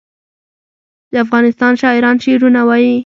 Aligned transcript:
د 1.11 1.13
افغانستان 1.25 1.73
شاعران 1.81 2.17
شعرونه 2.23 2.61
وايي 2.67 2.93